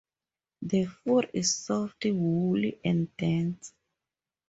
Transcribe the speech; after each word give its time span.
The 0.63 0.85
fur 0.85 1.29
is 1.31 1.53
soft, 1.53 2.05
woolly 2.05 2.79
and 2.83 3.15
dense. 3.15 3.71